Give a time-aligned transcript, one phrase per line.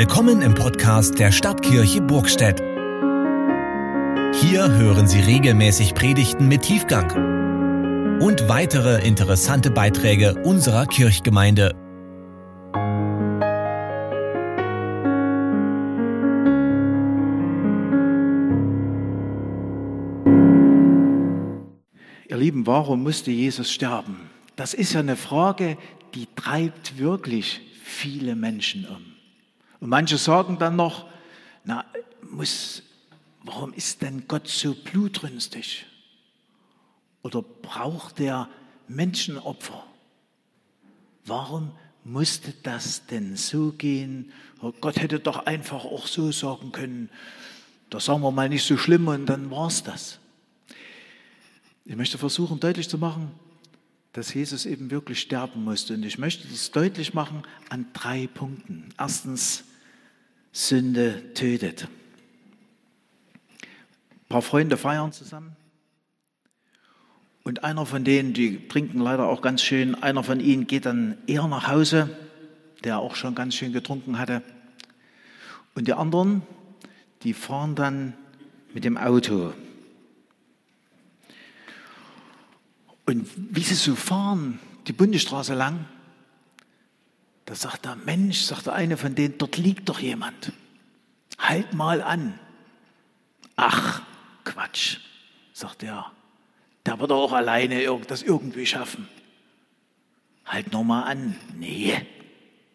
[0.00, 2.58] Willkommen im Podcast der Stadtkirche Burgstedt.
[4.40, 11.74] Hier hören Sie regelmäßig Predigten mit Tiefgang und weitere interessante Beiträge unserer Kirchgemeinde.
[22.26, 24.30] Ihr Lieben, warum musste Jesus sterben?
[24.56, 25.76] Das ist ja eine Frage,
[26.14, 29.09] die treibt wirklich viele Menschen um.
[29.80, 31.06] Und manche sagen dann noch,
[31.64, 31.84] na,
[32.30, 32.82] muss,
[33.42, 35.86] warum ist denn Gott so blutrünstig?
[37.22, 38.48] Oder braucht er
[38.88, 39.84] Menschenopfer?
[41.24, 41.72] Warum
[42.04, 44.32] musste das denn so gehen?
[44.62, 47.10] Oh, Gott hätte doch einfach auch so sagen können,
[47.88, 50.18] das sagen wir mal nicht so schlimm und dann war es das.
[51.84, 53.32] Ich möchte versuchen deutlich zu machen,
[54.12, 55.94] dass Jesus eben wirklich sterben musste.
[55.94, 58.90] Und ich möchte das deutlich machen an drei Punkten.
[58.98, 59.64] Erstens,
[60.52, 61.88] Sünde tötet.
[63.62, 65.56] Ein paar Freunde feiern zusammen.
[67.42, 71.16] Und einer von denen, die trinken leider auch ganz schön, einer von ihnen geht dann
[71.26, 72.10] eher nach Hause,
[72.84, 74.42] der auch schon ganz schön getrunken hatte.
[75.74, 76.42] Und die anderen,
[77.22, 78.14] die fahren dann
[78.74, 79.52] mit dem Auto.
[83.06, 85.86] Und wie sie so fahren, die Bundesstraße lang,
[87.50, 90.52] da sagt der Mensch, sagt der eine von denen, dort liegt doch jemand.
[91.36, 92.38] Halt mal an.
[93.56, 94.02] Ach,
[94.44, 94.98] Quatsch,
[95.52, 96.12] sagt er.
[96.86, 99.08] Der wird auch alleine das irgendwie schaffen.
[100.46, 101.34] Halt noch mal an.
[101.56, 102.06] Nee,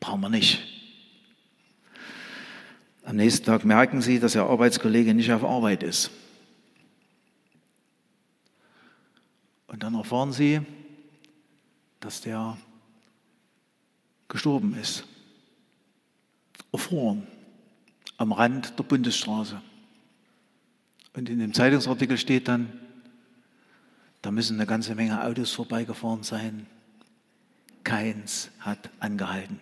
[0.01, 0.61] brauchen wir nicht.
[3.05, 6.11] Am nächsten Tag merken Sie, dass Ihr Arbeitskollege nicht auf Arbeit ist.
[9.67, 10.59] Und dann erfahren Sie,
[12.01, 12.57] dass der
[14.27, 15.05] gestorben ist.
[16.71, 17.27] Erfroren
[18.17, 19.61] am Rand der Bundesstraße.
[21.13, 22.79] Und in dem Zeitungsartikel steht dann,
[24.21, 26.67] da müssen eine ganze Menge Autos vorbeigefahren sein.
[27.83, 29.59] Keins hat angehalten.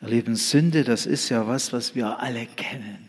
[0.00, 3.08] Erleben Sünde, das ist ja was, was wir alle kennen.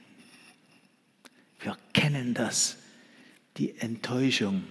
[1.60, 2.78] Wir kennen das,
[3.58, 4.64] die Enttäuschung,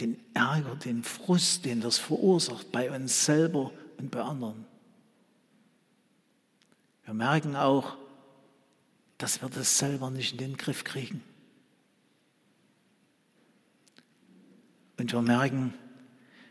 [0.00, 4.64] den Ärger, den Frust, den das verursacht bei uns selber und bei anderen.
[7.04, 7.96] Wir merken auch,
[9.16, 11.22] dass wir das selber nicht in den Griff kriegen.
[14.98, 15.74] Und wir merken,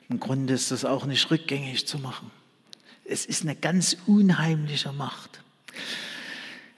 [0.10, 2.32] im Grunde ist das auch nicht rückgängig zu machen.
[3.04, 5.42] Es ist eine ganz unheimliche Macht.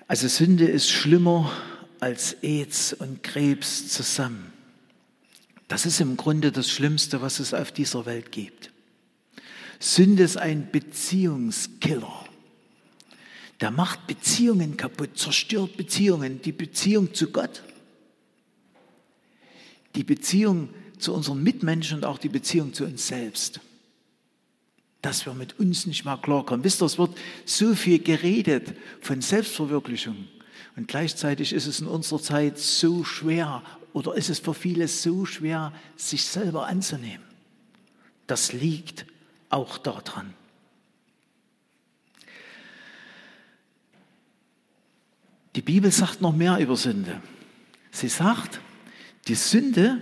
[0.07, 1.51] Also Sünde ist schlimmer
[1.99, 4.51] als AIDS und Krebs zusammen.
[5.69, 8.71] Das ist im Grunde das Schlimmste, was es auf dieser Welt gibt.
[9.79, 12.25] Sünde ist ein Beziehungskiller.
[13.61, 17.61] Der macht Beziehungen kaputt, zerstört Beziehungen, die Beziehung zu Gott,
[19.95, 23.61] die Beziehung zu unseren Mitmenschen und auch die Beziehung zu uns selbst.
[25.03, 26.63] Dass wir mit uns nicht mal klarkommen.
[26.63, 27.15] Wisst ihr, es wird
[27.45, 30.27] so viel geredet von Selbstverwirklichung.
[30.75, 33.63] Und gleichzeitig ist es in unserer Zeit so schwer,
[33.93, 37.25] oder ist es für viele so schwer, sich selber anzunehmen?
[38.27, 39.05] Das liegt
[39.49, 40.33] auch daran.
[45.55, 47.21] Die Bibel sagt noch mehr über Sünde.
[47.91, 48.61] Sie sagt,
[49.27, 50.01] die Sünde,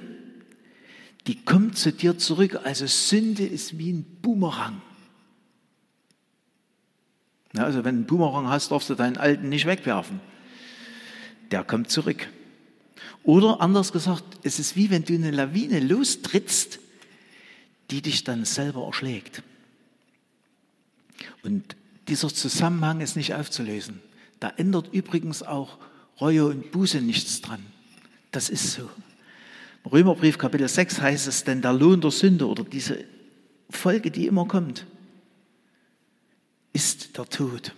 [1.25, 2.59] die kommt zu dir zurück.
[2.63, 4.81] Also Sünde ist wie ein Boomerang.
[7.53, 10.19] Ja, also wenn du einen Boomerang hast, darfst du deinen alten nicht wegwerfen.
[11.51, 12.27] Der kommt zurück.
[13.27, 16.79] Oder anders gesagt, es ist wie wenn du eine Lawine lostrittst,
[17.91, 19.43] die dich dann selber erschlägt.
[21.43, 21.75] Und
[22.07, 23.99] dieser Zusammenhang ist nicht aufzulösen.
[24.39, 25.77] Da ändert übrigens auch
[26.21, 27.65] Reue und Buße nichts dran.
[28.31, 28.89] Das ist so.
[29.83, 33.03] Im Römerbrief Kapitel 6 heißt es, denn der Lohn der Sünde oder diese
[33.69, 34.85] Folge, die immer kommt,
[36.71, 37.74] ist der Tod.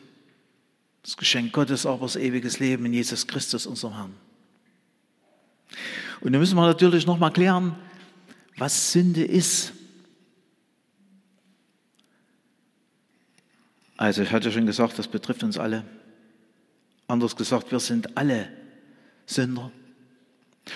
[1.02, 4.29] Das Geschenk Gottes aber das ewiges Leben in Jesus Christus, unserem Herrn.
[6.22, 7.76] Und da müssen wir natürlich nochmal klären,
[8.58, 9.74] was Sünde ist.
[13.98, 15.84] Also ich hatte schon gesagt, das betrifft uns alle.
[17.08, 18.50] Anders gesagt, wir sind alle
[19.26, 19.72] Sünder.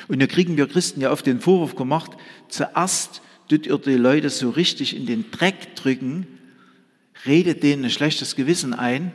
[0.07, 2.11] Und da kriegen wir Christen ja oft den Vorwurf gemacht,
[2.49, 6.27] zuerst tut ihr die Leute so richtig in den Dreck drücken,
[7.25, 9.13] redet denen ein schlechtes Gewissen ein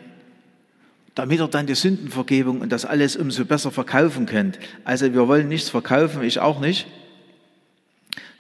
[1.19, 4.61] damit ihr dann die Sündenvergebung und das alles umso besser verkaufen könnt.
[4.85, 6.87] Also wir wollen nichts verkaufen, ich auch nicht,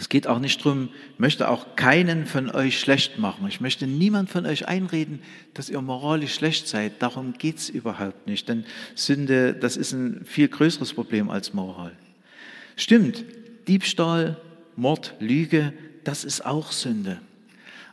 [0.00, 3.48] Es geht auch nicht darum, ich möchte auch keinen von euch schlecht machen.
[3.48, 5.18] Ich möchte niemand von euch einreden,
[5.54, 7.02] dass ihr moralisch schlecht seid.
[7.02, 8.48] Darum geht es überhaupt nicht.
[8.48, 8.64] Denn
[8.94, 11.96] Sünde, das ist ein viel größeres Problem als Moral.
[12.76, 13.24] Stimmt,
[13.66, 14.40] Diebstahl,
[14.76, 15.72] Mord, Lüge,
[16.04, 17.20] das ist auch Sünde.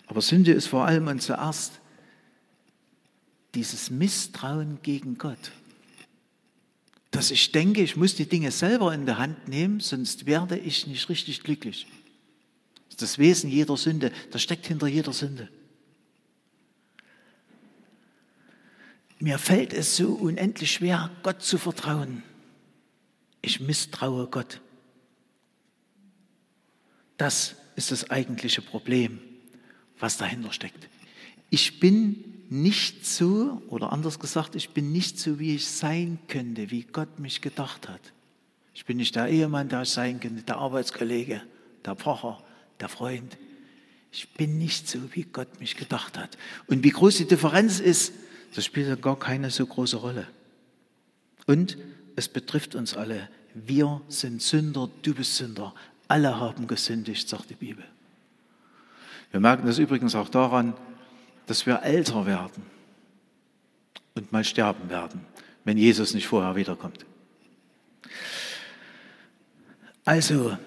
[0.05, 1.81] Aber Sünde ist vor allem und zuerst
[3.55, 5.51] dieses Misstrauen gegen Gott.
[7.11, 10.85] Dass ich denke, ich muss die Dinge selber in der Hand nehmen, sonst werde ich
[10.85, 11.87] nicht richtig glücklich.
[12.87, 15.49] Das ist das Wesen jeder Sünde, das steckt hinter jeder Sünde.
[19.19, 22.21] Mir fällt es so unendlich schwer, Gott zu vertrauen.
[23.41, 24.59] Ich misstraue Gott.
[27.17, 29.19] Das ist das eigentliche Problem,
[29.99, 30.89] was dahinter steckt.
[31.49, 36.71] Ich bin nicht so, oder anders gesagt, ich bin nicht so, wie ich sein könnte,
[36.71, 38.01] wie Gott mich gedacht hat.
[38.73, 41.41] Ich bin nicht der Ehemann, der ich sein könnte, der Arbeitskollege,
[41.85, 42.43] der Pfarrer,
[42.79, 43.37] der Freund.
[44.11, 46.37] Ich bin nicht so, wie Gott mich gedacht hat.
[46.67, 48.13] Und wie groß die Differenz ist,
[48.53, 50.27] das spielt ja gar keine so große Rolle.
[51.47, 51.77] Und
[52.15, 53.29] es betrifft uns alle.
[53.53, 55.73] Wir sind Sünder, du bist Sünder.
[56.07, 57.83] Alle haben gesündigt, sagt die Bibel.
[59.31, 60.73] Wir merken das übrigens auch daran,
[61.45, 62.63] dass wir älter werden
[64.15, 65.21] und mal sterben werden,
[65.63, 67.05] wenn Jesus nicht vorher wiederkommt.
[70.05, 70.57] Also,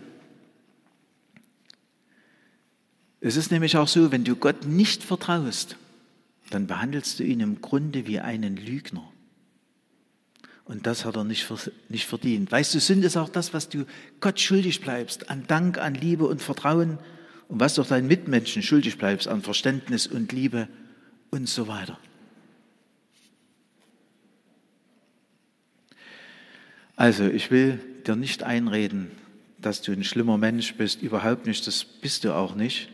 [3.21, 5.77] es ist nämlich auch so, wenn du Gott nicht vertraust,
[6.51, 9.13] dann behandelst du ihn im Grunde wie einen Lügner.
[10.65, 12.53] Und das hat er nicht, verdient.
[12.53, 13.87] Weißt du, Sünde ist auch das, was du
[14.21, 16.99] Gott schuldig bleibst, an Dank, an Liebe und Vertrauen
[17.49, 20.69] und was du deinen Mitmenschen schuldig bleibst, an Verständnis und Liebe
[21.31, 21.99] und so weiter.
[26.97, 29.11] Also, ich will dir nicht einreden,
[29.59, 32.89] dass du ein schlimmer Mensch bist, überhaupt nicht, das bist du auch nicht.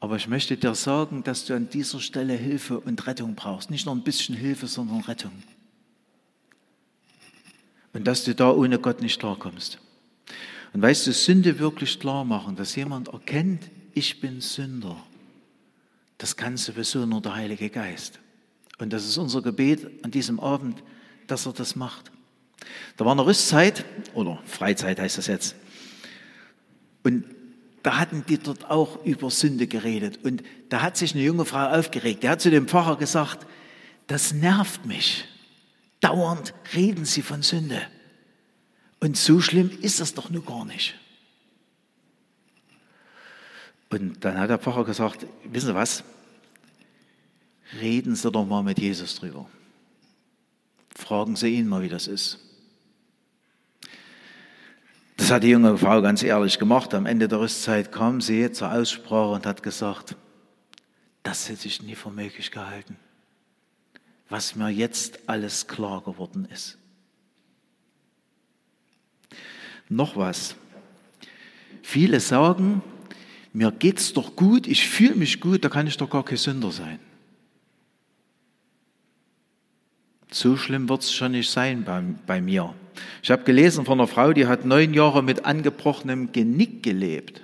[0.00, 3.70] Aber ich möchte dir sagen, dass du an dieser Stelle Hilfe und Rettung brauchst.
[3.70, 5.32] Nicht nur ein bisschen Hilfe, sondern Rettung.
[7.94, 9.78] Und dass du da ohne Gott nicht klarkommst.
[10.74, 14.96] Und weißt du, Sünde wirklich klar machen, dass jemand erkennt, ich bin Sünder,
[16.18, 18.18] das kann sowieso nur der Heilige Geist.
[18.78, 20.82] Und das ist unser Gebet an diesem Abend,
[21.28, 22.10] dass er das macht.
[22.96, 23.84] Da war eine Rüstzeit,
[24.14, 25.54] oder Freizeit heißt das jetzt.
[27.04, 27.24] Und
[27.84, 30.24] da hatten die dort auch über Sünde geredet.
[30.24, 32.24] Und da hat sich eine junge Frau aufgeregt.
[32.24, 33.46] Der hat zu dem Pfarrer gesagt,
[34.08, 35.24] das nervt mich.
[36.00, 37.80] Dauernd reden sie von Sünde.
[39.04, 40.94] Und so schlimm ist das doch nur gar nicht.
[43.90, 46.02] Und dann hat der Pfarrer gesagt, wissen Sie was?
[47.82, 49.46] Reden Sie doch mal mit Jesus drüber.
[50.96, 52.38] Fragen Sie ihn mal, wie das ist.
[55.18, 56.94] Das hat die junge Frau ganz ehrlich gemacht.
[56.94, 60.16] Am Ende der Rüstzeit kam sie zur Aussprache und hat gesagt,
[61.22, 62.96] das hätte ich nie für möglich gehalten
[64.28, 66.78] was mir jetzt alles klar geworden ist.
[69.88, 70.56] Noch was.
[71.82, 72.82] Viele sagen,
[73.52, 76.72] mir geht's doch gut, ich fühle mich gut, da kann ich doch gar kein Sünder
[76.72, 76.98] sein.
[80.30, 82.74] So schlimm wird es schon nicht sein bei, bei mir.
[83.22, 87.42] Ich habe gelesen von einer Frau, die hat neun Jahre mit angebrochenem Genick gelebt.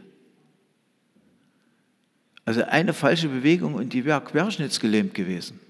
[2.45, 5.61] Also eine falsche Bewegung und die wäre querschnittsgelähmt gewesen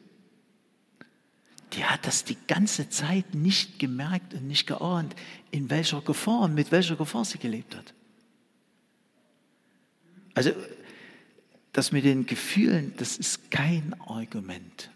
[1.73, 5.15] die hat das die ganze Zeit nicht gemerkt und nicht geahnt,
[5.51, 7.95] in welcher Gefahr und mit welcher Gefahr sie gelebt hat.
[10.35, 10.53] Also
[11.73, 14.91] das mit den Gefühlen, das ist kein Argument.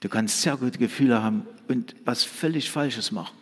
[0.00, 3.36] Du kannst sehr gute Gefühle haben und was völlig Falsches machen.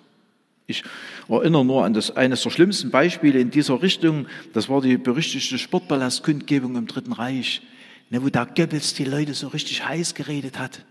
[0.66, 0.84] Ich
[1.28, 4.26] erinnere nur an das, eines der schlimmsten Beispiele in dieser Richtung.
[4.52, 7.62] Das war die berüchtigte Sportballastkundgebung im Dritten Reich,
[8.10, 10.84] ne, wo da Goebbels die Leute so richtig heiß geredet hat.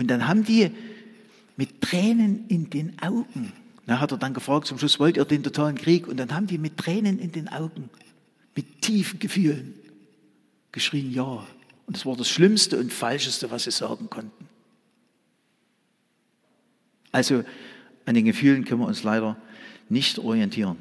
[0.00, 0.70] Und dann haben die
[1.56, 3.52] mit Tränen in den Augen,
[3.84, 6.08] na, hat er dann gefragt, zum Schluss wollt ihr den totalen Krieg?
[6.08, 7.90] Und dann haben die mit Tränen in den Augen,
[8.56, 9.74] mit tiefen Gefühlen
[10.72, 11.46] geschrien, ja.
[11.86, 14.48] Und das war das Schlimmste und Falscheste, was sie sagen konnten.
[17.12, 17.44] Also
[18.06, 19.36] an den Gefühlen können wir uns leider
[19.90, 20.78] nicht orientieren.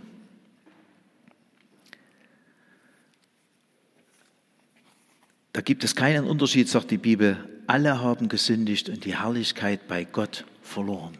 [5.51, 7.58] Da gibt es keinen Unterschied, sagt die Bibel.
[7.69, 11.15] Alle haben gesündigt und die Herrlichkeit bei Gott verloren.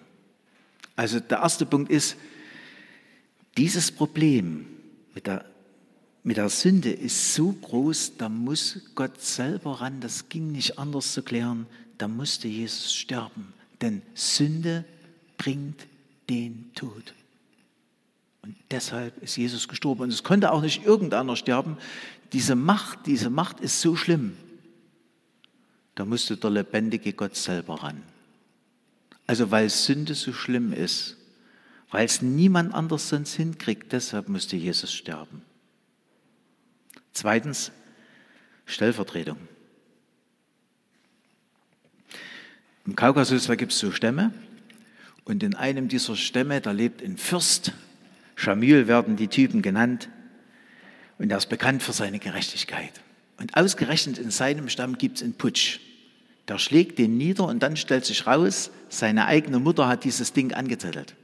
[0.96, 2.18] Also der erste Punkt ist,
[3.56, 4.65] dieses Problem
[5.13, 5.46] mit der,
[6.24, 11.13] mit der Sünde ist so groß, da muss Gott selber ran, das ging nicht anders
[11.13, 11.68] zu klären,
[12.00, 13.53] da musste Jesus sterben.
[13.79, 14.86] Denn Sünde
[15.38, 15.86] bringt
[16.32, 17.13] den Tod.
[18.41, 20.01] Und deshalb ist Jesus gestorben.
[20.01, 21.77] Und es konnte auch nicht irgendeiner sterben.
[22.34, 24.36] Diese Macht, diese Macht ist so schlimm.
[26.00, 28.01] Da musste der lebendige Gott selber ran.
[29.27, 31.18] Also weil Sünde so schlimm ist,
[31.91, 35.41] weil es niemand anders sonst hinkriegt, deshalb musste Jesus sterben.
[37.12, 37.74] Zweitens,
[38.65, 39.36] Stellvertretung.
[42.86, 44.34] Im Kaukasus, gibt es so Stämme
[45.25, 47.74] und in einem dieser Stämme, da lebt ein Fürst,
[48.38, 50.08] Schamil werden die Typen genannt
[51.18, 53.01] und er ist bekannt für seine Gerechtigkeit.
[53.36, 55.82] Und ausgerechnet in seinem Stamm gibt es einen Putsch.
[56.50, 60.51] Der schlägt den nieder und dann stellt sich raus, seine eigene Mutter hat dieses Ding
[60.51, 61.15] angezettelt.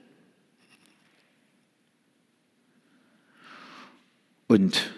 [4.48, 4.94] Und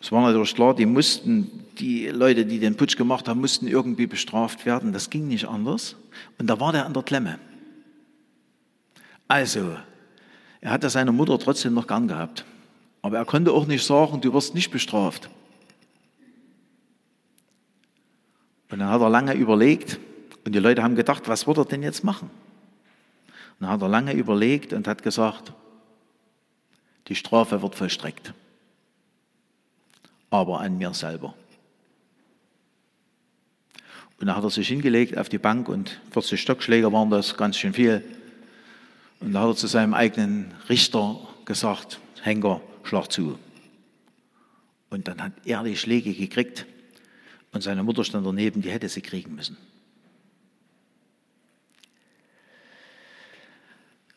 [0.00, 4.06] es war natürlich klar, die mussten, die Leute, die den Putsch gemacht haben, mussten irgendwie
[4.06, 4.92] bestraft werden.
[4.92, 5.96] Das ging nicht anders.
[6.38, 7.40] Und da war der an der Klemme.
[9.26, 9.76] Also,
[10.60, 12.44] er hatte seine Mutter trotzdem noch gern gehabt.
[13.02, 15.28] Aber er konnte auch nicht sagen, du wirst nicht bestraft.
[18.70, 19.98] Und dann hat er lange überlegt
[20.44, 22.30] und die Leute haben gedacht, was wird er denn jetzt machen?
[23.58, 25.52] Und dann hat er lange überlegt und hat gesagt,
[27.08, 28.34] die Strafe wird vollstreckt
[30.30, 31.34] aber an mir selber.
[34.18, 37.58] Und dann hat er sich hingelegt auf die Bank und 40 Stockschläge waren das, ganz
[37.58, 38.02] schön viel.
[39.20, 43.38] Und da hat er zu seinem eigenen Richter gesagt, Henker, schlag zu.
[44.88, 46.66] Und dann hat er die Schläge gekriegt
[47.56, 49.56] und seine Mutter stand daneben, die hätte sie kriegen müssen.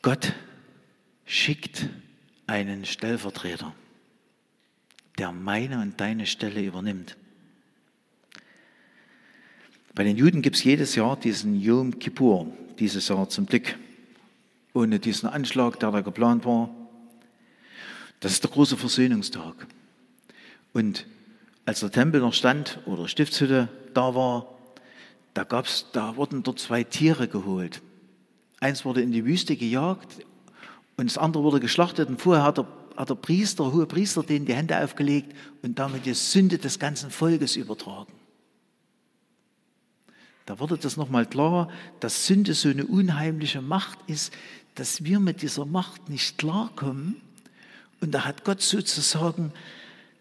[0.02, 0.34] Gott
[1.26, 1.90] schickt
[2.48, 3.74] einen Stellvertreter
[5.20, 7.18] der meine und deine Stelle übernimmt.
[9.94, 13.78] Bei den Juden gibt es jedes Jahr diesen Yom Kippur, dieses Jahr zum Glück,
[14.74, 16.70] ohne diesen Anschlag, der da geplant war.
[18.22, 19.68] Das ist der große Versöhnungstag.
[20.72, 21.06] Und
[21.70, 24.48] als der Tempel noch stand oder Stiftshütte da war,
[25.36, 27.84] da, gab's, da wurden dort zwei Tiere geholt.
[28.60, 30.26] Eins wurde in die Wüste gejagt
[30.98, 34.46] und das andere wurde geschlachtet und vorher hat der hat der Priester, hohe Priester, denen
[34.46, 38.12] die Hände aufgelegt und damit die Sünde des ganzen Volkes übertragen.
[40.46, 41.70] Da wurde das nochmal klar,
[42.02, 44.34] dass Sünde so eine unheimliche Macht ist,
[44.76, 47.22] dass wir mit dieser Macht nicht klarkommen.
[48.02, 49.54] Und da hat Gott sozusagen,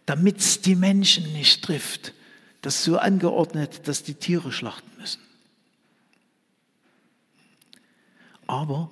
[0.08, 2.14] damit es die Menschen nicht trifft,
[2.62, 5.20] das so angeordnet, dass die Tiere schlachten müssen.
[8.46, 8.90] Aber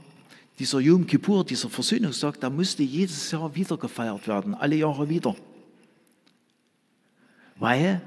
[0.58, 5.34] dieser Yom Kippur, dieser Versöhnungstag, der musste jedes Jahr wieder gefeiert werden, alle Jahre wieder.
[7.56, 8.02] Weil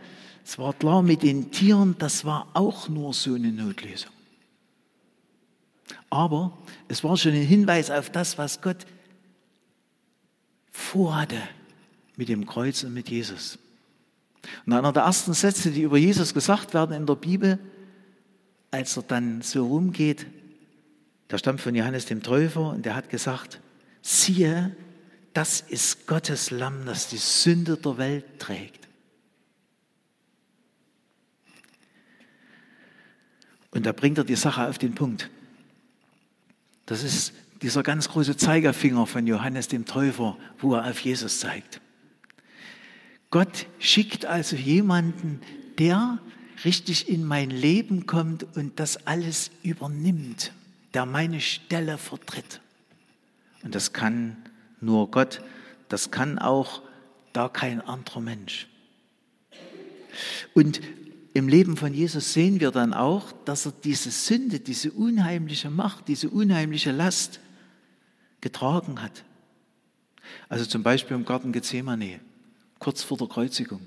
[0.46, 4.12] es war klar, mit den Tieren, das war auch nur so eine Notlösung.
[6.12, 6.56] Aber
[6.88, 8.86] es war schon ein Hinweis auf das, was Gott
[10.72, 11.42] vorhatte
[12.20, 13.58] mit dem Kreuz und mit Jesus.
[14.66, 17.58] Und einer der ersten Sätze, die über Jesus gesagt werden in der Bibel,
[18.72, 20.28] als er dann so rumgeht,
[21.30, 23.62] der stammt von Johannes dem Täufer und der hat gesagt,
[24.02, 24.76] siehe,
[25.34, 28.90] das ist Gottes Lamm, das die Sünde der Welt trägt.
[33.72, 35.30] Und da bringt er die Sache auf den Punkt.
[36.86, 41.80] Das ist dieser ganz große Zeigerfinger von Johannes dem Täufer, wo er auf Jesus zeigt.
[43.32, 45.42] Gott schickt also jemanden,
[45.78, 46.20] der
[46.66, 50.52] richtig in mein Leben kommt und das alles übernimmt
[50.94, 52.62] der meine Stelle vertritt.
[53.64, 54.38] Und das kann
[54.82, 55.42] nur Gott,
[55.90, 56.82] das kann auch
[57.34, 58.68] da kein anderer Mensch.
[60.54, 60.82] Und
[61.34, 66.08] im Leben von Jesus sehen wir dann auch, dass er diese Sünde, diese unheimliche Macht,
[66.08, 67.40] diese unheimliche Last
[68.42, 69.24] getragen hat.
[70.48, 72.20] Also zum Beispiel im Garten Gethsemane,
[72.80, 73.82] kurz vor der Kreuzigung,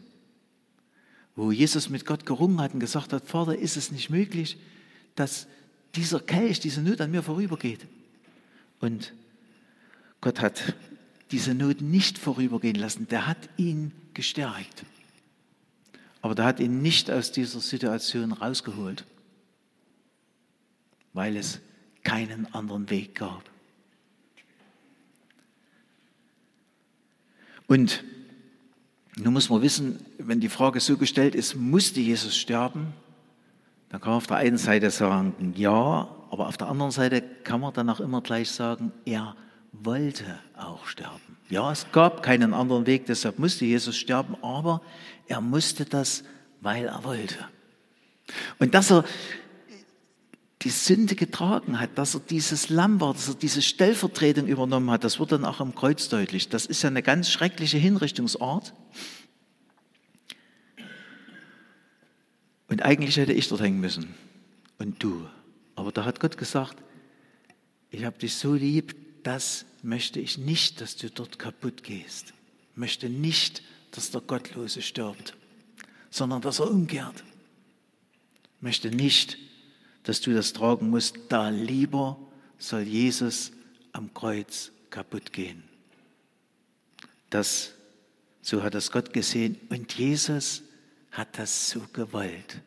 [1.34, 4.58] wo Jesus mit Gott gerungen hat und gesagt hat, Vater, ist es nicht möglich,
[5.14, 5.46] dass
[5.94, 7.86] dieser Kelch, diese Not an mir vorübergeht.
[8.80, 9.12] Und
[10.20, 10.74] Gott hat
[11.30, 13.08] diese Not nicht vorübergehen lassen.
[13.08, 14.84] Der hat ihn gestärkt.
[16.20, 19.04] Aber der hat ihn nicht aus dieser Situation rausgeholt,
[21.12, 21.60] weil es
[22.04, 23.50] keinen anderen Weg gab.
[27.66, 28.04] Und
[29.16, 32.94] nun muss man wissen, wenn die Frage so gestellt ist, musste Jesus sterben?
[33.90, 37.60] Dann kann man auf der einen Seite sagen, ja, aber auf der anderen Seite kann
[37.60, 39.36] man dann auch immer gleich sagen, er
[39.72, 41.36] wollte auch sterben.
[41.50, 44.80] Ja, es gab keinen anderen Weg, deshalb musste Jesus sterben, aber
[45.28, 46.24] er musste das,
[46.62, 47.36] weil er wollte.
[48.58, 49.04] Und dass er
[50.62, 55.04] die Sünde getragen hat, dass er dieses Lamm war, dass er diese Stellvertretung übernommen hat,
[55.04, 56.48] das wird dann auch am Kreuz deutlich.
[56.48, 58.74] Das ist ja eine ganz schreckliche Hinrichtungsart.
[62.68, 64.14] Und eigentlich hätte ich dort hängen müssen
[64.78, 65.28] und du.
[65.74, 66.82] Aber da hat Gott gesagt,
[67.90, 72.32] ich habe dich so lieb, das möchte ich nicht, dass du dort kaputt gehst.
[72.72, 75.34] Ich möchte nicht, dass der Gottlose stirbt,
[76.10, 77.22] sondern dass er umkehrt.
[78.56, 79.36] Ich möchte nicht,
[80.04, 81.16] dass du das tragen musst.
[81.28, 82.18] Da lieber
[82.58, 83.52] soll Jesus
[83.92, 85.62] am Kreuz kaputt gehen.
[87.30, 87.72] Das,
[88.40, 89.58] so hat das Gott gesehen.
[89.68, 90.62] Und Jesus
[91.10, 92.60] hat das so gewollt.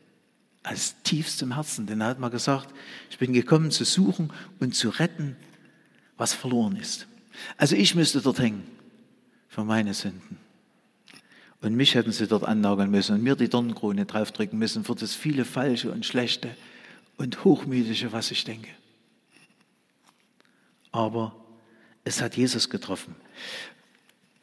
[0.63, 1.85] Aus tiefstem Herzen.
[1.85, 2.73] Denn er hat mal gesagt,
[3.09, 5.35] ich bin gekommen zu suchen und zu retten,
[6.17, 7.07] was verloren ist.
[7.57, 8.63] Also ich müsste dort hängen
[9.49, 10.37] für meine Sünden.
[11.61, 15.15] Und mich hätten sie dort annageln müssen und mir die Dornenkrone draufdrücken müssen für das
[15.15, 16.55] viele Falsche und Schlechte
[17.17, 18.69] und Hochmütige, was ich denke.
[20.91, 21.35] Aber
[22.03, 23.15] es hat Jesus getroffen.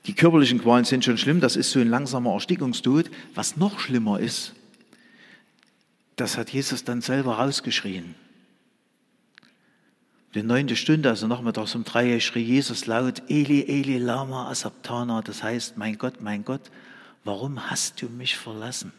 [0.06, 3.10] Die körperlichen Qualen sind schon schlimm, das ist so ein langsamer Erstickungstod.
[3.34, 4.52] Was noch schlimmer ist,
[6.16, 8.14] das hat Jesus dann selber rausgeschrien.
[10.34, 15.42] Die neunte Stunde, also nachmittags um drei, schrie Jesus laut, Eli, Eli, lama asabtana, das
[15.42, 16.70] heißt, mein Gott, mein Gott,
[17.22, 18.92] warum hast du mich verlassen?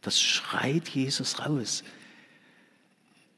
[0.00, 1.82] Das schreit Jesus raus.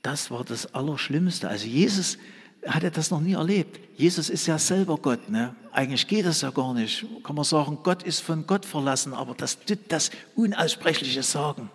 [0.02, 1.49] Das war das Allerschlimmste.
[1.49, 2.18] Also Jesus
[2.66, 3.80] hatte das noch nie erlebt.
[3.97, 5.28] Jesus ist ja selber Gott.
[5.28, 5.54] Ne?
[5.73, 7.06] Eigentlich geht das ja gar nicht.
[7.25, 11.71] Kann man sagen, Gott ist von Gott verlassen, aber das tut das Unaussprechliche sagen.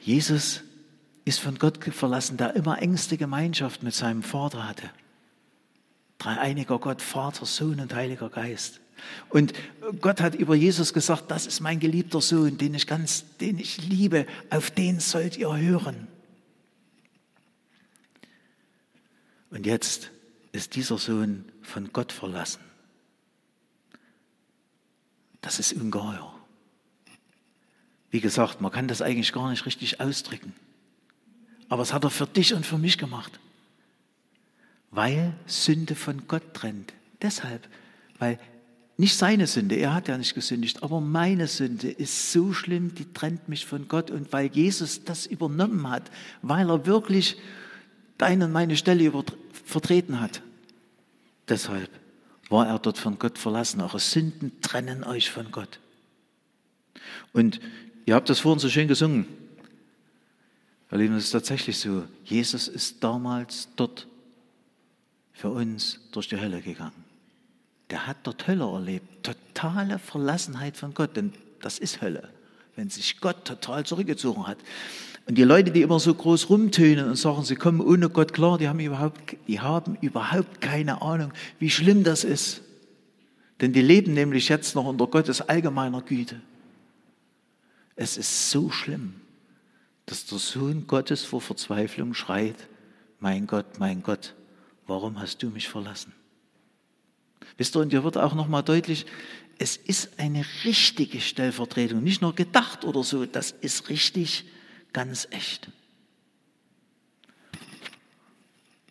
[0.00, 0.62] Jesus
[1.24, 4.90] ist von Gott verlassen, der immer engste Gemeinschaft mit seinem Vater hatte.
[6.18, 8.80] Dreieiniger Gott, Vater, Sohn und Heiliger Geist.
[9.28, 9.52] Und
[10.00, 13.78] Gott hat über Jesus gesagt, das ist mein geliebter Sohn, den ich ganz, den ich
[13.78, 16.08] liebe, auf den sollt ihr hören.
[19.50, 20.10] Und jetzt
[20.52, 22.60] ist dieser Sohn von Gott verlassen.
[25.40, 26.34] Das ist ungeheuer.
[28.10, 30.54] Wie gesagt, man kann das eigentlich gar nicht richtig ausdrücken.
[31.68, 33.38] Aber es hat er für dich und für mich gemacht.
[34.90, 36.94] Weil Sünde von Gott trennt.
[37.22, 37.68] Deshalb,
[38.18, 38.38] weil
[38.98, 43.12] nicht seine Sünde, er hat ja nicht gesündigt, aber meine Sünde ist so schlimm, die
[43.12, 44.10] trennt mich von Gott.
[44.10, 47.36] Und weil Jesus das übernommen hat, weil er wirklich
[48.16, 49.12] deine und meine Stelle
[49.64, 50.40] vertreten hat,
[51.48, 51.90] deshalb
[52.48, 53.82] war er dort von Gott verlassen.
[53.82, 55.78] Eure Sünden trennen euch von Gott.
[57.34, 57.60] Und
[58.06, 59.26] ihr habt das vorhin so schön gesungen.
[60.90, 62.04] Ihr Lieben, es ist tatsächlich so.
[62.24, 64.06] Jesus ist damals dort
[65.34, 67.05] für uns durch die Hölle gegangen
[67.90, 69.24] der hat dort Hölle erlebt.
[69.24, 72.28] Totale Verlassenheit von Gott, denn das ist Hölle,
[72.74, 74.58] wenn sich Gott total zurückgezogen hat.
[75.26, 78.58] Und die Leute, die immer so groß rumtönen und sagen, sie kommen ohne Gott klar,
[78.58, 82.62] die haben überhaupt, die haben überhaupt keine Ahnung, wie schlimm das ist.
[83.60, 86.40] Denn die leben nämlich jetzt noch unter Gottes allgemeiner Güte.
[87.96, 89.14] Es ist so schlimm,
[90.04, 92.68] dass der Sohn Gottes vor Verzweiflung schreit,
[93.18, 94.34] mein Gott, mein Gott,
[94.86, 96.12] warum hast du mich verlassen?
[97.56, 99.06] Wisst ihr, und hier wird auch nochmal deutlich,
[99.58, 104.44] es ist eine richtige Stellvertretung, nicht nur gedacht oder so, das ist richtig,
[104.92, 105.68] ganz echt.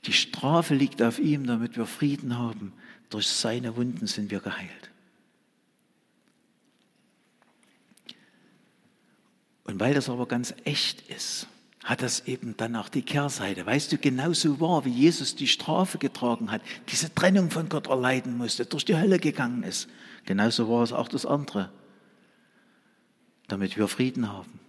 [0.05, 2.73] Die Strafe liegt auf ihm, damit wir Frieden haben.
[3.09, 4.91] Durch seine Wunden sind wir geheilt.
[9.63, 11.47] Und weil das aber ganz echt ist,
[11.85, 13.63] hat das eben dann auch die Kehrseite.
[13.63, 18.37] Weißt du, genauso war, wie Jesus die Strafe getragen hat, diese Trennung von Gott erleiden
[18.37, 19.87] musste, durch die Hölle gegangen ist.
[20.25, 21.71] Genauso war es auch das andere.
[23.47, 24.59] Damit wir Frieden haben.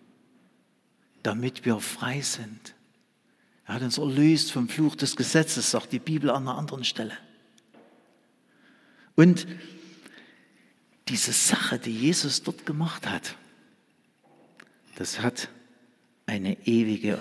[1.22, 2.74] Damit wir frei sind.
[3.64, 7.16] Er hat uns erlöst vom Fluch des Gesetzes, sagt die Bibel an einer anderen Stelle.
[9.14, 9.46] Und
[11.08, 13.36] diese Sache, die Jesus dort gemacht hat,
[14.96, 15.48] das hat
[16.26, 17.18] eine ewige,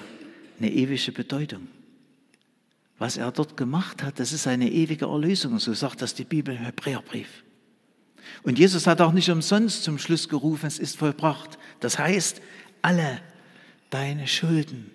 [0.60, 1.68] eine ewige Bedeutung.
[2.98, 5.60] Was er dort gemacht hat, das ist eine ewige Erlösung.
[5.60, 7.44] So sagt das die Bibel im Hebräerbrief.
[8.44, 11.58] Und Jesus hat auch nicht umsonst zum Schluss gerufen, es ist vollbracht.
[11.80, 12.42] Das heißt,
[12.82, 13.22] alle
[13.90, 14.92] deine Schulden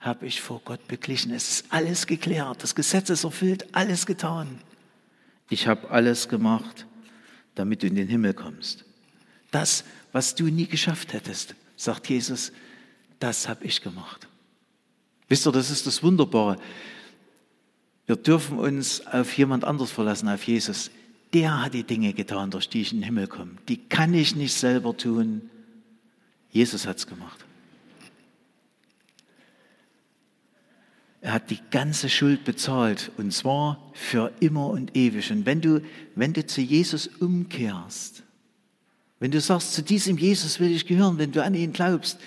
[0.00, 1.32] habe ich vor Gott beglichen.
[1.32, 4.58] Es ist alles geklärt, das Gesetz ist erfüllt, alles getan.
[5.48, 6.86] Ich habe alles gemacht,
[7.54, 8.84] damit du in den Himmel kommst.
[9.50, 12.52] Das, was du nie geschafft hättest, sagt Jesus,
[13.18, 14.28] das habe ich gemacht.
[15.28, 16.58] Wisst ihr, das ist das Wunderbare.
[18.06, 20.90] Wir dürfen uns auf jemand anders verlassen, auf Jesus.
[21.32, 23.52] Der hat die Dinge getan, durch die ich in den Himmel komme.
[23.68, 25.50] Die kann ich nicht selber tun.
[26.50, 27.44] Jesus hat es gemacht.
[31.20, 35.32] Er hat die ganze Schuld bezahlt und zwar für immer und ewig.
[35.32, 35.82] Und wenn du,
[36.14, 38.22] wenn du zu Jesus umkehrst,
[39.18, 42.20] wenn du sagst, zu diesem Jesus will ich gehören, wenn du an ihn glaubst,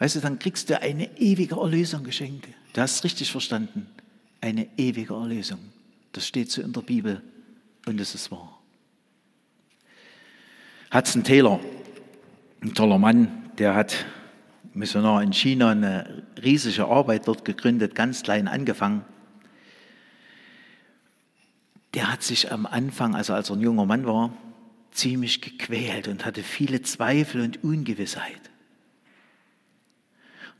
[0.00, 2.48] weißt du, dann kriegst du eine ewige Erlösung geschenkt.
[2.72, 3.86] Du hast es richtig verstanden.
[4.40, 5.60] Eine ewige Erlösung.
[6.12, 7.22] Das steht so in der Bibel
[7.86, 8.60] und es ist wahr.
[10.92, 11.60] Hudson Taylor,
[12.62, 14.04] ein toller Mann, der hat
[14.72, 19.04] Missionar in China eine riesige Arbeit dort gegründet, ganz klein angefangen.
[21.94, 24.32] Der hat sich am Anfang, also als er ein junger Mann war,
[24.92, 28.49] ziemlich gequält und hatte viele Zweifel und Ungewissheit.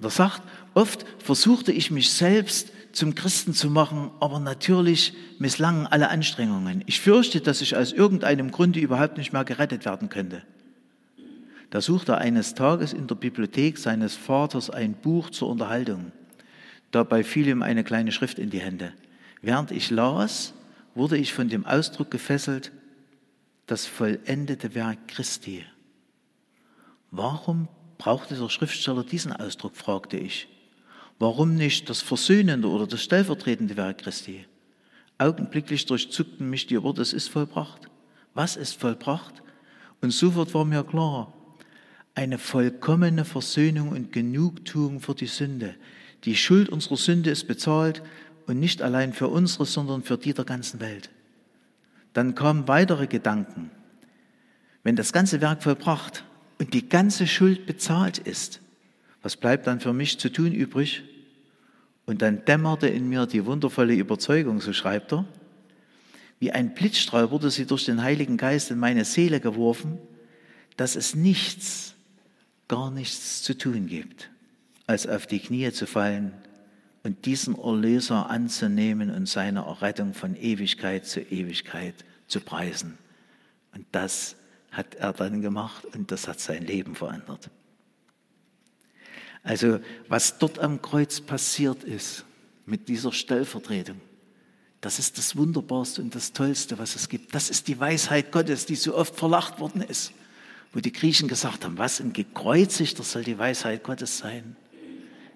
[0.00, 5.86] Und er sagt, oft versuchte ich mich selbst zum Christen zu machen, aber natürlich misslangen
[5.86, 6.82] alle Anstrengungen.
[6.86, 10.42] Ich fürchte, dass ich aus irgendeinem Grunde überhaupt nicht mehr gerettet werden könnte.
[11.68, 16.12] Da suchte er eines Tages in der Bibliothek seines Vaters ein Buch zur Unterhaltung.
[16.92, 18.94] Dabei fiel ihm eine kleine Schrift in die Hände.
[19.42, 20.54] Während ich las,
[20.94, 22.72] wurde ich von dem Ausdruck gefesselt,
[23.66, 25.64] das vollendete Werk Christi.
[27.10, 27.68] Warum
[28.00, 30.48] brauchte der Schriftsteller diesen Ausdruck, fragte ich.
[31.18, 34.46] Warum nicht das versöhnende oder das stellvertretende Werk Christi?
[35.18, 37.90] Augenblicklich durchzuckten mich die Worte, es ist vollbracht.
[38.32, 39.42] Was ist vollbracht?
[40.00, 41.34] Und sofort war mir klar,
[42.14, 45.74] eine vollkommene Versöhnung und Genugtuung für die Sünde.
[46.24, 48.02] Die Schuld unserer Sünde ist bezahlt
[48.46, 51.10] und nicht allein für unsere, sondern für die der ganzen Welt.
[52.14, 53.70] Dann kamen weitere Gedanken.
[54.84, 56.24] Wenn das ganze Werk vollbracht
[56.60, 58.60] und die ganze Schuld bezahlt ist,
[59.22, 61.02] was bleibt dann für mich zu tun übrig?
[62.04, 65.24] Und dann dämmerte in mir die wundervolle Überzeugung, so schreibt er,
[66.38, 69.98] wie ein Blitzstrahl wurde sie durch den Heiligen Geist in meine Seele geworfen,
[70.76, 71.94] dass es nichts,
[72.68, 74.30] gar nichts zu tun gibt,
[74.86, 76.32] als auf die Knie zu fallen
[77.04, 81.94] und diesen Erlöser anzunehmen und seine Errettung von Ewigkeit zu Ewigkeit
[82.26, 82.98] zu preisen.
[83.72, 84.36] Und das
[84.70, 87.50] hat er dann gemacht und das hat sein Leben verändert.
[89.42, 92.24] Also was dort am Kreuz passiert ist
[92.66, 94.00] mit dieser Stellvertretung,
[94.80, 97.35] das ist das Wunderbarste und das Tollste, was es gibt.
[97.35, 100.12] Das ist die Weisheit Gottes, die so oft verlacht worden ist,
[100.72, 104.56] wo die Griechen gesagt haben, was ein gekreuzigter soll die Weisheit Gottes sein.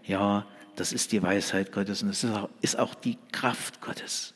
[0.04, 2.26] Ja, das ist die Weisheit Gottes und es
[2.60, 4.33] ist auch die Kraft Gottes.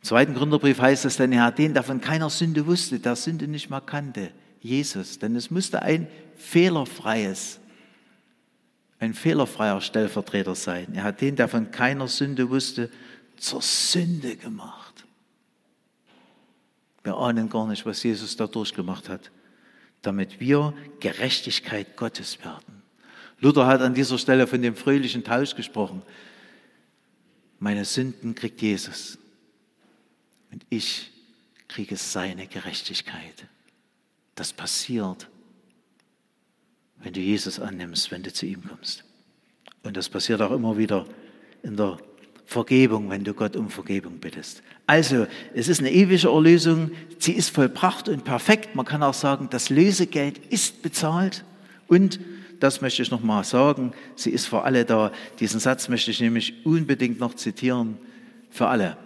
[0.00, 3.16] Im zweiten Gründerbrief heißt es, denn er hat den, der von keiner Sünde wusste, der
[3.16, 4.30] Sünde nicht mehr kannte,
[4.60, 5.18] Jesus.
[5.18, 6.06] Denn es musste ein
[6.36, 7.58] fehlerfreies,
[9.00, 10.94] ein fehlerfreier Stellvertreter sein.
[10.94, 12.90] Er hat den, der von keiner Sünde wusste,
[13.36, 15.04] zur Sünde gemacht.
[17.02, 19.30] Wir ahnen gar nicht, was Jesus da durchgemacht hat,
[20.02, 22.82] damit wir Gerechtigkeit Gottes werden.
[23.40, 26.02] Luther hat an dieser Stelle von dem fröhlichen Tausch gesprochen.
[27.60, 29.18] Meine Sünden kriegt Jesus
[30.50, 31.10] und ich
[31.68, 33.46] kriege seine Gerechtigkeit.
[34.34, 35.28] Das passiert,
[36.96, 39.04] wenn du Jesus annimmst, wenn du zu ihm kommst.
[39.82, 41.06] Und das passiert auch immer wieder
[41.62, 41.98] in der
[42.44, 44.62] Vergebung, wenn du Gott um Vergebung bittest.
[44.86, 48.74] Also, es ist eine ewige Erlösung, sie ist vollbracht und perfekt.
[48.74, 51.44] Man kann auch sagen, das Lösegeld ist bezahlt
[51.88, 52.18] und
[52.58, 55.12] das möchte ich nochmal sagen, sie ist für alle da.
[55.40, 57.98] Diesen Satz möchte ich nämlich unbedingt noch zitieren,
[58.50, 58.96] für alle.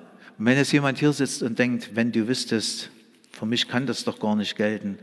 [0.42, 2.90] Und wenn jetzt jemand hier sitzt und denkt, wenn du wüsstest,
[3.30, 4.98] für mich kann das doch gar nicht gelten,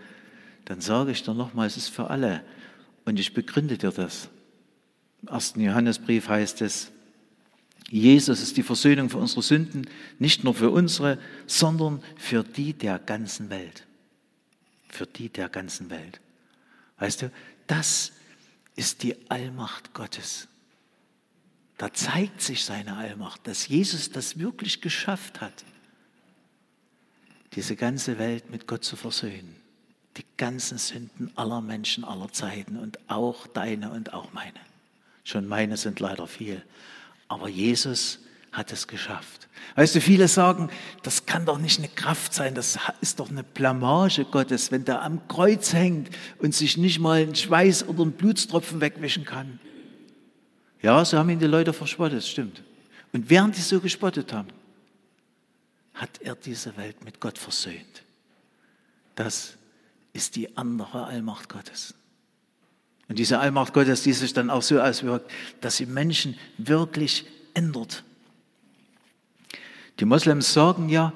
[0.66, 2.44] dann sage ich dir nochmal, es ist für alle.
[3.06, 4.28] Und ich begründe dir das.
[5.22, 6.92] Im ersten Johannesbrief heißt es,
[7.90, 13.00] Jesus ist die Versöhnung für unsere Sünden, nicht nur für unsere, sondern für die der
[13.00, 13.88] ganzen Welt.
[14.90, 16.20] Für die der ganzen Welt.
[16.98, 17.32] Weißt du,
[17.66, 18.12] das
[18.76, 20.50] ist die Allmacht Gottes.
[21.80, 25.64] Da zeigt sich seine Allmacht, dass Jesus das wirklich geschafft hat,
[27.54, 29.56] diese ganze Welt mit Gott zu versöhnen.
[30.18, 34.60] Die ganzen Sünden aller Menschen aller Zeiten und auch deine und auch meine.
[35.24, 36.62] Schon meine sind leider viel.
[37.30, 38.20] Aber Jesus
[38.52, 39.48] hat es geschafft.
[39.76, 40.70] Weißt du, viele sagen,
[41.04, 45.02] das kann doch nicht eine Kraft sein, das ist doch eine Blamage Gottes, wenn der
[45.02, 49.62] am Kreuz hängt und sich nicht mal einen Schweiß oder einen Blutstropfen wegwischen kann.
[50.82, 52.64] Ja, so haben ihn die Leute verspottet, stimmt.
[53.12, 54.50] Und während die so gespottet haben,
[55.94, 58.04] hat er diese Welt mit Gott versöhnt.
[59.16, 59.58] Das
[60.14, 61.94] ist die andere Allmacht Gottes.
[63.10, 65.30] Und diese Allmacht Gottes, die sich dann auch so auswirkt,
[65.62, 68.04] dass sie Menschen wirklich ändert.
[70.00, 71.12] Die Moslems sagen ja,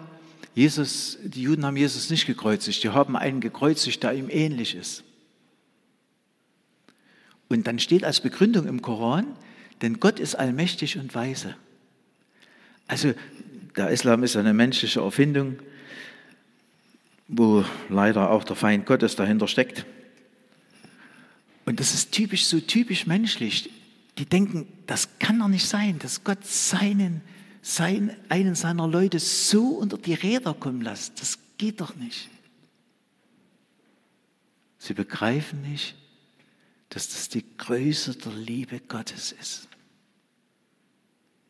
[0.56, 5.04] Jesus, die Juden haben Jesus nicht gekreuzigt, die haben einen gekreuzigt, der ihm ähnlich ist.
[7.48, 9.36] Und dann steht als Begründung im Koran,
[9.82, 11.56] denn Gott ist allmächtig und weise.
[12.88, 13.14] Also
[13.76, 15.60] der Islam ist eine menschliche Erfindung,
[17.28, 19.86] wo leider auch der Feind Gottes dahinter steckt.
[21.66, 23.70] Und das ist typisch, so typisch menschlich.
[24.18, 27.22] Die denken, das kann doch nicht sein, dass Gott seinen,
[27.62, 31.20] seinen, einen seiner Leute so unter die Räder kommen lässt.
[31.22, 32.30] Das geht doch nicht.
[34.78, 35.96] Sie begreifen nicht,
[36.94, 39.68] dass das die Größe der Liebe Gottes ist.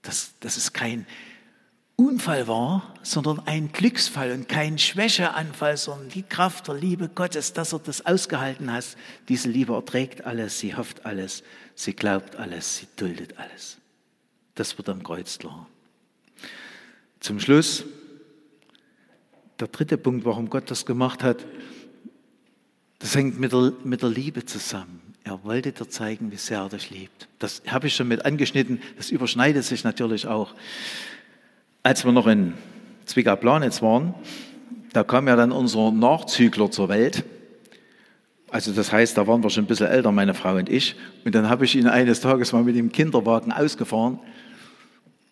[0.01, 1.05] Dass, dass es kein
[1.97, 7.73] Unfall war, sondern ein Glücksfall und kein Schwächeanfall, sondern die Kraft der Liebe Gottes, dass
[7.73, 8.97] er das ausgehalten hat.
[9.27, 11.43] Diese Liebe erträgt alles, sie hofft alles,
[11.75, 13.77] sie glaubt alles, sie duldet alles.
[14.55, 15.67] Das wird am Kreuz klar.
[17.19, 17.83] Zum Schluss,
[19.59, 21.45] der dritte Punkt, warum Gott das gemacht hat,
[22.99, 25.12] das hängt mit der, mit der Liebe zusammen.
[25.25, 27.29] Er wollte dir zeigen, wie sehr er dich liebt.
[27.39, 30.53] Das habe ich schon mit angeschnitten, das überschneidet sich natürlich auch.
[31.81, 32.53] Als wir noch in
[33.05, 34.13] Zwickau-Planitz waren,
[34.91, 37.23] da kam ja dann unser Nachzügler zur Welt.
[38.51, 40.95] Also das heißt, da waren wir schon ein bisschen älter, meine Frau und ich.
[41.25, 44.19] Und dann habe ich ihn eines Tages mal mit dem Kinderwagen ausgefahren.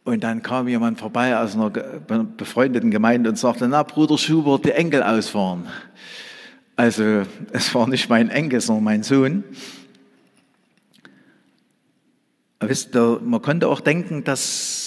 [0.03, 4.71] Und dann kam jemand vorbei aus einer befreundeten Gemeinde und sagte, na Bruder Schubert, die
[4.71, 5.67] Enkel ausfahren.
[6.75, 9.43] Also es war nicht mein Enkel, sondern mein Sohn.
[12.61, 14.81] Wisst ihr, man konnte auch denken, dass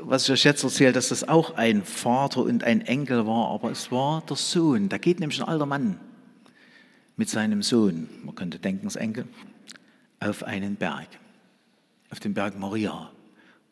[0.00, 3.70] was ich euch jetzt erzähle, dass das auch ein Vater und ein Enkel war, aber
[3.70, 4.88] es war der Sohn.
[4.90, 5.98] Da geht nämlich ein alter Mann
[7.16, 9.26] mit seinem Sohn, man könnte denken, das Enkel,
[10.20, 11.08] auf einen Berg,
[12.10, 13.10] auf den Berg Moria.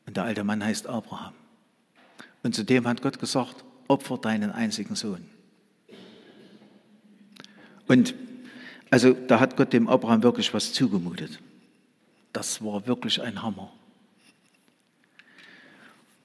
[0.06, 1.34] Und der alte Mann heißt Abraham.
[2.42, 5.26] Und zu dem hat Gott gesagt, opfer deinen einzigen Sohn.
[7.86, 8.14] Und
[8.90, 11.38] also da hat Gott dem Abraham wirklich was zugemutet.
[12.32, 13.72] Das war wirklich ein Hammer.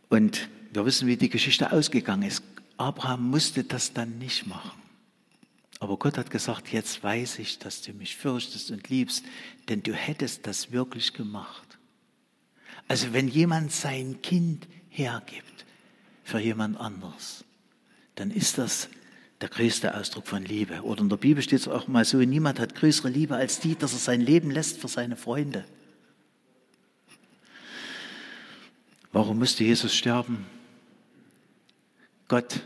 [0.09, 2.43] Und wir wissen, wie die Geschichte ausgegangen ist.
[2.77, 4.79] Abraham musste das dann nicht machen.
[5.79, 9.25] Aber Gott hat gesagt, jetzt weiß ich, dass du mich fürchtest und liebst,
[9.69, 11.77] denn du hättest das wirklich gemacht.
[12.87, 15.65] Also wenn jemand sein Kind hergibt
[16.23, 17.43] für jemand anderes,
[18.15, 18.89] dann ist das
[19.41, 20.81] der größte Ausdruck von Liebe.
[20.81, 23.75] Oder in der Bibel steht es auch mal so, niemand hat größere Liebe als die,
[23.75, 25.65] dass er sein Leben lässt für seine Freunde.
[29.11, 30.45] Warum musste Jesus sterben?
[32.27, 32.61] Gott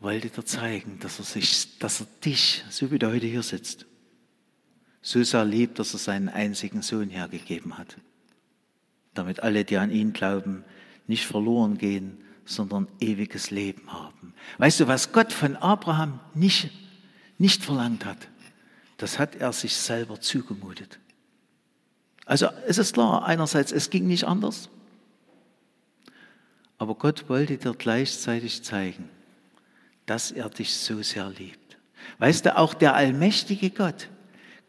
[0.00, 3.86] wollte dir zeigen, dass er, sich, dass er dich, so wie du heute hier sitzt,
[5.02, 7.96] so sehr liebt, dass er seinen einzigen Sohn hergegeben hat,
[9.14, 10.64] damit alle, die an ihn glauben,
[11.06, 14.34] nicht verloren gehen, sondern ewiges Leben haben.
[14.58, 16.70] Weißt du, was Gott von Abraham nicht,
[17.38, 18.28] nicht verlangt hat,
[18.98, 20.98] das hat er sich selber zugemutet.
[22.24, 24.68] Also es ist klar, einerseits, es ging nicht anders.
[26.78, 29.08] Aber Gott wollte dir gleichzeitig zeigen,
[30.04, 31.78] dass er dich so sehr liebt.
[32.18, 34.08] Weißt du, auch der allmächtige Gott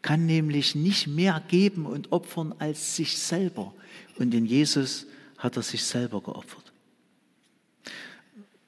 [0.02, 3.74] kann nämlich nicht mehr geben und opfern als sich selber.
[4.18, 6.72] Und in Jesus hat er sich selber geopfert.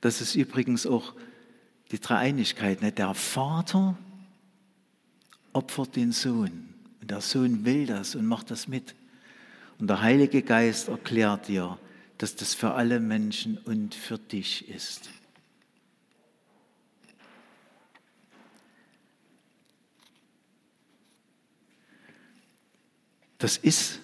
[0.00, 1.14] Das ist übrigens auch
[1.90, 2.82] die Dreieinigkeit.
[2.82, 2.92] Ne?
[2.92, 3.96] Der Vater
[5.52, 6.74] opfert den Sohn.
[7.00, 8.94] Und der Sohn will das und macht das mit.
[9.78, 11.78] Und der Heilige Geist erklärt dir,
[12.20, 15.08] dass das für alle Menschen und für dich ist.
[23.38, 24.00] Das ist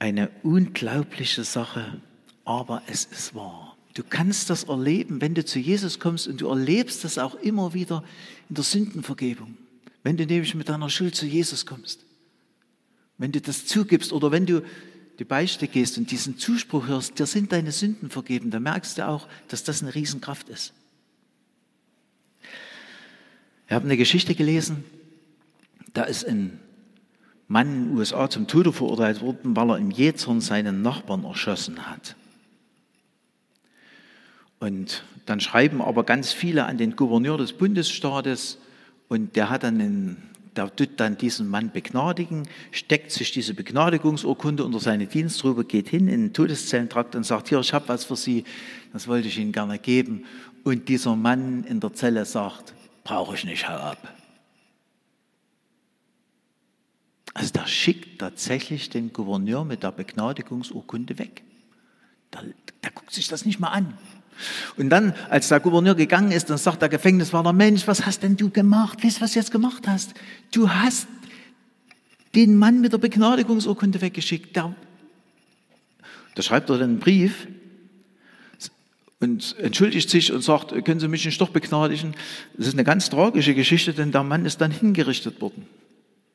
[0.00, 2.02] eine unglaubliche Sache,
[2.44, 3.76] aber es ist wahr.
[3.94, 7.74] Du kannst das erleben, wenn du zu Jesus kommst und du erlebst das auch immer
[7.74, 8.02] wieder
[8.48, 9.56] in der Sündenvergebung.
[10.02, 12.04] Wenn du nämlich mit deiner Schuld zu Jesus kommst.
[13.18, 14.64] Wenn du das zugibst oder wenn du
[15.20, 19.06] die Beichte gehst und diesen Zuspruch hörst, dir sind deine Sünden vergeben, dann merkst du
[19.06, 20.72] auch, dass das eine Riesenkraft ist.
[23.68, 24.82] Wir haben eine Geschichte gelesen,
[25.92, 26.58] da ist ein
[27.48, 31.86] Mann in den USA zum Tode verurteilt worden, weil er im Jezorn seinen Nachbarn erschossen
[31.86, 32.16] hat.
[34.58, 38.56] Und dann schreiben aber ganz viele an den Gouverneur des Bundesstaates
[39.08, 44.64] und der hat dann einen der tut dann diesen Mann begnadigen, steckt sich diese Begnadigungsurkunde
[44.64, 48.16] unter seine Dienstrube, geht hin in den Todeszellentrakt und sagt, hier, ich habe was für
[48.16, 48.44] Sie,
[48.92, 50.24] das wollte ich Ihnen gerne geben.
[50.64, 54.14] Und dieser Mann in der Zelle sagt, brauche ich nicht, hau ab.
[57.32, 61.42] Also der schickt tatsächlich den Gouverneur mit der Begnadigungsurkunde weg.
[62.32, 62.44] Der,
[62.82, 63.96] der guckt sich das nicht mal an.
[64.76, 68.36] Und dann, als der Gouverneur gegangen ist, dann sagt der Gefängniswärter, Mensch, was hast denn
[68.36, 69.04] du gemacht?
[69.04, 70.14] Weißt du, was du jetzt gemacht hast?
[70.52, 71.06] Du hast
[72.34, 74.56] den Mann mit der Begnadigungsurkunde weggeschickt.
[74.56, 74.74] Der
[76.34, 77.48] Da schreibt er dann einen Brief
[79.20, 82.14] und entschuldigt sich und sagt, können Sie mich nicht doch begnadigen?
[82.56, 85.66] Das ist eine ganz tragische Geschichte, denn der Mann ist dann hingerichtet worden.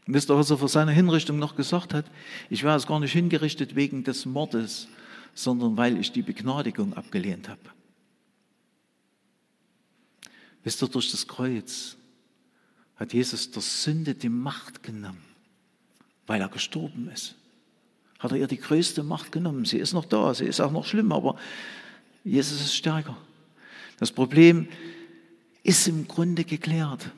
[0.05, 2.05] Wisst ihr, was er vor seiner Hinrichtung noch gesagt hat?
[2.51, 4.87] Ich war es gar nicht hingerichtet wegen des Mordes,
[5.33, 7.74] sondern weil ich die Begnadigung abgelehnt habe.
[10.65, 11.95] Wisst ihr, durch das Kreuz
[12.97, 15.23] hat Jesus der Sünde die Macht genommen,
[16.25, 17.35] weil er gestorben ist.
[18.17, 19.65] Hat er ihr die größte Macht genommen.
[19.65, 21.37] Sie ist noch da, sie ist auch noch schlimm, aber
[22.23, 23.15] Jesus ist stärker.
[23.99, 24.67] Das Problem
[25.61, 27.11] ist im Grunde geklärt.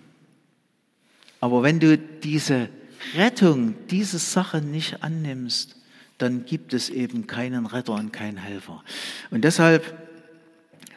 [1.39, 2.69] Aber wenn du diese
[3.15, 5.77] Rettung, diese Sache nicht annimmst,
[6.17, 8.83] dann gibt es eben keinen Retter und keinen Helfer.
[9.29, 9.95] Und deshalb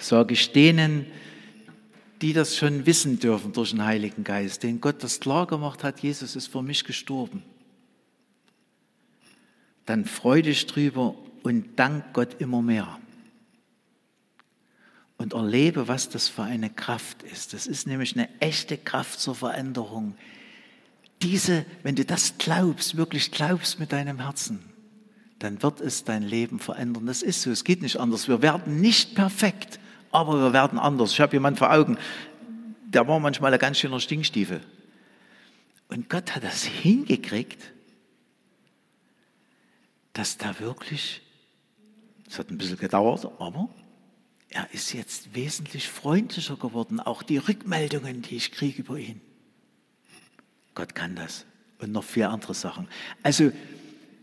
[0.01, 1.07] sage ich denen,
[2.23, 6.01] die das schon wissen dürfen durch den Heiligen Geist, den Gott das klar gemacht hat,
[6.01, 7.43] Jesus ist für mich gestorben,
[9.87, 12.99] dann freu dich drüber und dank Gott immer mehr.
[15.17, 17.53] Und erlebe, was das für eine Kraft ist.
[17.53, 20.15] Das ist nämlich eine echte Kraft zur Veränderung
[21.23, 24.61] diese, wenn du das glaubst, wirklich glaubst mit deinem Herzen,
[25.39, 27.07] dann wird es dein Leben verändern.
[27.07, 28.29] Das ist so, es geht nicht anders.
[28.29, 29.81] Wir werden nicht perfekt,
[30.11, 31.13] aber wir werden anders.
[31.13, 31.99] Ich habe jemanden vor Augen,
[32.87, 34.61] der war manchmal ein ganz schöner Stinkstiefel.
[35.89, 37.73] Und Gott hat das hingekriegt,
[40.13, 41.23] dass da wirklich,
[42.29, 43.69] es hat ein bisschen gedauert, aber
[44.49, 47.01] er ist jetzt wesentlich freundlicher geworden.
[47.01, 49.21] Auch die Rückmeldungen, die ich kriege über ihn.
[50.75, 51.47] Gott kann das.
[51.79, 52.89] Und noch viele andere Sachen.
[53.23, 53.53] Also,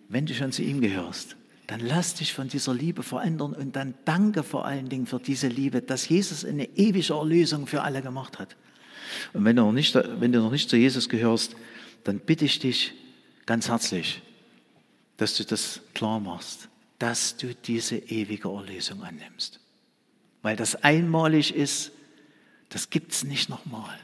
[0.09, 1.35] wenn du schon zu ihm gehörst,
[1.67, 5.49] dann lass dich von dieser Liebe verändern und dann danke vor allen Dingen für diese
[5.49, 8.55] Liebe, dass Jesus eine ewige Erlösung für alle gemacht hat.
[9.33, 11.55] Und wenn du noch nicht, wenn du noch nicht zu Jesus gehörst,
[12.05, 12.93] dann bitte ich dich
[13.45, 14.21] ganz herzlich,
[15.17, 19.59] dass du das klar machst, dass du diese ewige Erlösung annimmst.
[20.41, 21.91] Weil das einmalig ist,
[22.69, 23.97] das gibt es nicht nochmal.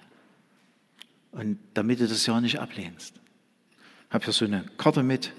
[1.32, 3.15] Und damit du das ja nicht ablehnst.
[4.10, 5.32] Ich habe hier so eine Karte mit.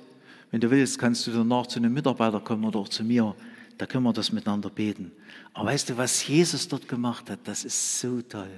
[0.54, 3.34] Wenn du willst, kannst du danach zu einem Mitarbeiter kommen oder auch zu mir.
[3.76, 5.10] Da können wir das miteinander beten.
[5.52, 8.52] Aber weißt du, was Jesus dort gemacht hat, das ist so toll.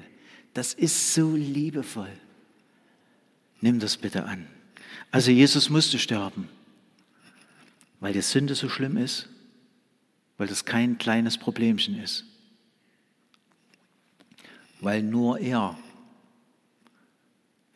[0.53, 2.13] Das ist so liebevoll.
[3.63, 4.47] Nimm das bitte an.
[5.11, 6.51] Also Jesus musste sterben,
[8.01, 9.31] weil die Sünde so schlimm ist,
[10.37, 12.27] weil das kein kleines Problemchen ist,
[14.83, 15.79] weil nur er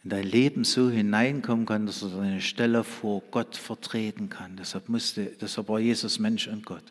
[0.03, 4.57] in dein Leben so hineinkommen kann, dass er seine Stelle vor Gott vertreten kann.
[4.57, 6.85] Deshalb, musste, deshalb war Jesus Mensch und Gott.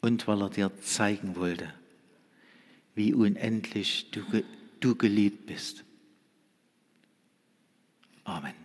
[0.00, 1.72] Und weil er dir zeigen wollte,
[2.94, 4.22] wie unendlich du,
[4.80, 5.82] du geliebt bist.
[8.22, 8.63] Amen.